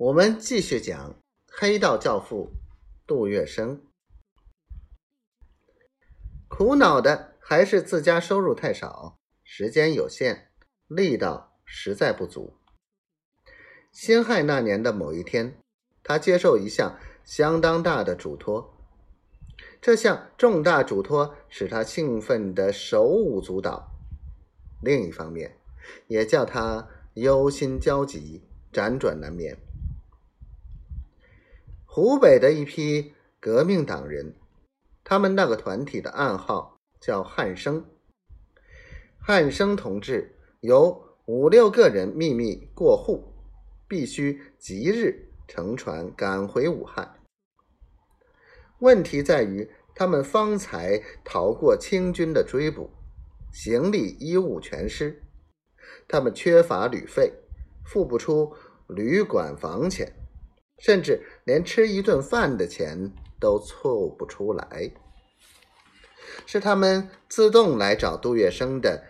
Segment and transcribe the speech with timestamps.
[0.00, 1.14] 我们继续讲
[1.46, 2.52] 黑道教父
[3.06, 3.80] 杜月笙。
[6.48, 10.48] 苦恼的还是自家收入太少，时间有限，
[10.86, 12.54] 力道实在不足。
[13.92, 15.58] 辛亥那年的某一天，
[16.02, 18.74] 他接受一项相当大的嘱托，
[19.82, 23.90] 这项重大嘱托使他兴奋的手舞足蹈，
[24.82, 25.58] 另一方面，
[26.06, 28.42] 也叫他忧心焦急、
[28.72, 29.58] 辗转难眠。
[31.92, 34.36] 湖北的一批革命党人。
[35.02, 37.84] 他们那个团体的暗号叫“汉生”。
[39.18, 43.34] 汉生同志由五六个人秘密过户，
[43.88, 47.16] 必须即日乘船赶回武汉。
[48.78, 52.88] 问题在于，他们方才逃过清军的追捕，
[53.52, 55.20] 行李衣物全失，
[56.06, 57.32] 他们缺乏旅费，
[57.84, 58.54] 付不出
[58.86, 60.14] 旅馆房钱，
[60.80, 63.12] 甚至连吃一顿饭的钱。
[63.40, 64.92] 都凑不出来，
[66.44, 69.02] 是他们自动来找杜月笙的，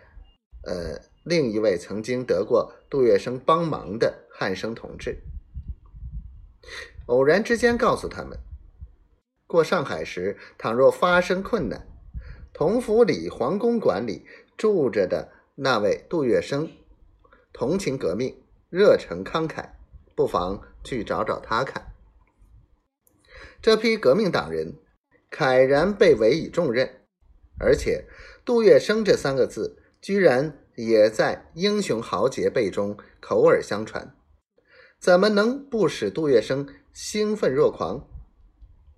[0.63, 5.19] 呃，另一位曾经得过杜月笙帮忙的汉生同志，
[7.07, 8.39] 偶然之间告诉他们，
[9.49, 11.89] 过上海时，倘若发生困难，
[12.53, 14.25] 同福里皇宫馆里
[14.57, 16.71] 住着的那位杜月笙，
[17.53, 19.71] 同情革命，热诚慷慨，
[20.15, 21.93] 不妨去找找他看。
[23.63, 24.75] 这批革命党人
[25.31, 27.03] 慨然被委以重任，
[27.59, 28.07] 而且
[28.45, 34.15] “杜月笙”这三个字居然也在英雄豪杰辈中口耳相传，
[34.99, 38.09] 怎么能不使杜月笙兴奋若狂？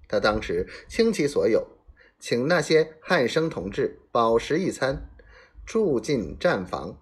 [0.08, 1.66] 他当时倾其所有，
[2.20, 5.10] 请那些汉生同志饱食一餐，
[5.66, 6.98] 住进战房，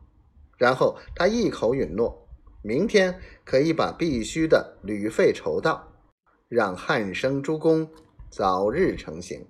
[0.57, 2.29] 然后他一口允诺，
[2.63, 5.89] 明天可以把必须的旅费筹到。
[6.49, 7.89] 让汉生诸公
[8.29, 9.47] 早日成行，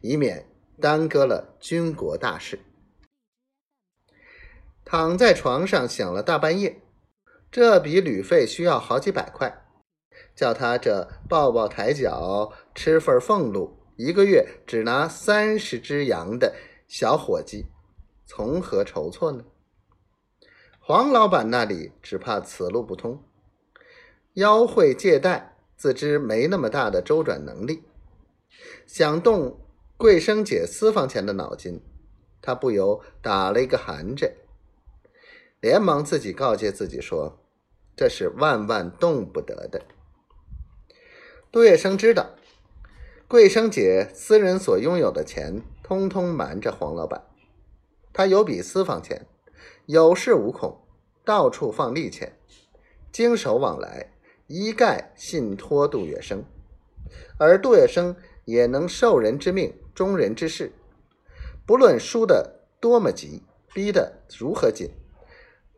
[0.00, 0.46] 以免
[0.80, 2.58] 耽搁了军国大事。
[4.82, 6.80] 躺在床上想了大半夜，
[7.52, 9.66] 这笔旅费需要好几百块，
[10.34, 16.56] 叫他这抱抱抬脚吃份俸禄，一个月只拿三十只羊的
[16.88, 17.66] 小伙计，
[18.24, 19.44] 从何筹措呢？
[20.92, 23.22] 黄老板那里只怕此路不通，
[24.32, 25.56] 妖会借贷。
[25.76, 27.84] 自知没那么大的周转能力，
[28.88, 29.60] 想动
[29.96, 31.80] 桂生姐私房钱的脑筋，
[32.42, 34.32] 他不由打了一个寒颤，
[35.60, 37.38] 连忙自己告诫自己说
[37.94, 39.82] ：“这是万万动不得的。”
[41.52, 42.30] 杜月笙知道，
[43.28, 47.22] 桂生姐私人所拥有的钱，通通瞒着黄老板。
[48.12, 49.28] 他有笔私房钱，
[49.92, 50.78] 有恃无恐，
[51.24, 52.38] 到处放利钱，
[53.10, 54.12] 经手往来。
[54.46, 56.44] 一概信托杜月笙，
[57.38, 58.14] 而杜月笙
[58.44, 60.70] 也能受人之命，忠人之事。
[61.66, 63.42] 不论输得多么急，
[63.74, 64.92] 逼得如何紧，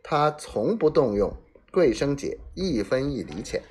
[0.03, 1.35] 他从不动用
[1.71, 3.63] 桂生姐一分一厘钱。